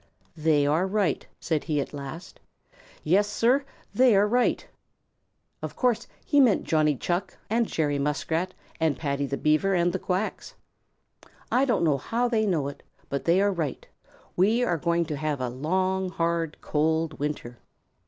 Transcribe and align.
"They 0.35 0.65
are 0.65 0.87
right," 0.87 1.27
said 1.39 1.65
he 1.65 1.79
at 1.79 1.93
last. 1.93 2.39
"Yes, 3.03 3.27
Sir, 3.27 3.63
they 3.93 4.15
are 4.15 4.27
right." 4.27 4.67
Of 5.61 5.75
course 5.75 6.07
he 6.25 6.39
meant 6.39 6.63
Johnny 6.63 6.95
Chuck 6.95 7.37
and 7.51 7.67
Jerry 7.67 7.99
Muskrat 7.99 8.55
and 8.79 8.97
Paddy 8.97 9.27
the 9.27 9.37
Beaver 9.37 9.75
and 9.75 9.93
the 9.93 9.99
Quacks. 9.99 10.55
"I 11.51 11.65
don't 11.65 11.83
know 11.83 11.99
how 11.99 12.27
they 12.27 12.47
know 12.47 12.67
it, 12.67 12.81
but 13.09 13.25
they 13.25 13.41
are 13.43 13.51
right; 13.51 13.85
we 14.35 14.63
are 14.63 14.77
going 14.79 15.05
to 15.05 15.17
have 15.17 15.39
a 15.39 15.49
long, 15.49 16.09
hard, 16.09 16.57
cold 16.61 17.19
winter. 17.19 17.59